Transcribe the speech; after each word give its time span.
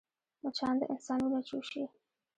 مچان 0.43 0.73
د 0.79 0.81
انسان 0.93 1.19
وینه 1.21 1.39
چوشي 1.49 1.83